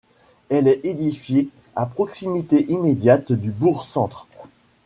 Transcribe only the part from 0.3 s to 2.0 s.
Elle est édifiée à